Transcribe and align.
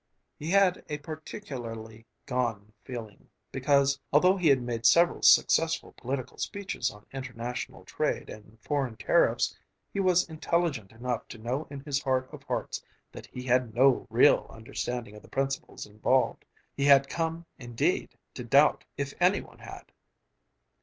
He 0.39 0.49
had 0.49 0.83
a 0.89 0.97
particularly 0.97 2.07
gone 2.25 2.73
feeling 2.83 3.29
because, 3.51 3.99
although 4.11 4.35
he 4.35 4.47
had 4.47 4.59
made 4.59 4.83
several 4.87 5.21
successful 5.21 5.91
political 5.91 6.39
speeches 6.39 6.89
on 6.89 7.05
international 7.13 7.85
trade 7.85 8.27
and 8.27 8.57
foreign 8.63 8.95
tariffs, 8.97 9.55
he 9.93 9.99
was 9.99 10.27
intelligent 10.27 10.91
enough 10.91 11.27
to 11.27 11.37
know 11.37 11.67
in 11.69 11.81
his 11.81 12.01
heart 12.01 12.27
of 12.33 12.41
hearts 12.41 12.83
that 13.11 13.27
he 13.27 13.43
had 13.43 13.75
no 13.75 14.07
real 14.09 14.47
understanding 14.49 15.15
of 15.15 15.21
the 15.21 15.29
principles 15.29 15.85
involved. 15.85 16.45
He 16.75 16.85
had 16.85 17.07
come, 17.07 17.45
indeed, 17.59 18.17
to 18.33 18.43
doubt 18.43 18.83
if 18.97 19.13
any 19.21 19.41
one 19.41 19.59
had! 19.59 19.91